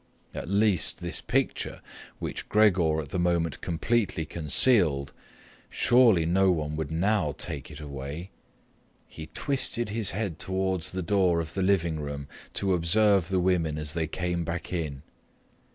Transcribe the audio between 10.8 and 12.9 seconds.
the door of the living room to